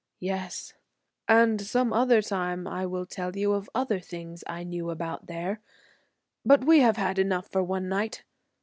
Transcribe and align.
"Yes, 0.19 0.73
and 1.27 1.61
some 1.61 1.93
other 1.93 2.23
time 2.23 2.65
I 2.67 2.87
will 2.87 3.05
tell 3.05 3.35
you 3.37 3.53
of 3.53 3.69
other 3.75 3.99
things 3.99 4.43
I 4.47 4.63
knew 4.63 4.89
about 4.89 5.27
there, 5.27 5.61
but 6.43 6.63
we 6.65 6.79
have 6.79 6.97
had 6.97 7.19
enough 7.19 7.49
for 7.51 7.61
one 7.61 7.87
night. 7.87 8.23